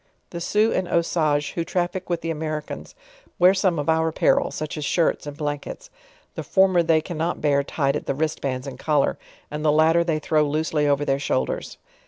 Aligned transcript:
The 0.31 0.41
Sioux 0.41 0.71
and 0.73 0.87
Usages, 0.87 1.49
who 1.51 1.63
traffic 1.63 2.09
with. 2.09 2.21
the 2.21 2.31
Americans, 2.31 2.95
wear 3.37 3.53
some 3.53 3.77
of 3.77 3.87
our 3.87 4.07
apparel, 4.07 4.49
such 4.49 4.75
as 4.75 4.83
shirts 4.83 5.27
and 5.27 5.37
blankets; 5.37 5.91
the 6.33 6.41
former 6.41 6.81
they 6.81 7.01
cannot 7.01 7.39
bear 7.39 7.63
tied 7.63 7.95
at 7.95 8.07
the 8.07 8.15
wristbands 8.15 8.65
and 8.65 8.79
collar, 8.79 9.19
and 9.51 9.63
the 9.63 9.71
latter 9.71 10.03
they 10.03 10.17
throw 10.17 10.41
loosely 10.43 10.87
over 10.87 11.05
their 11.05 11.19
shoul 11.19 11.45
ders. 11.45 11.77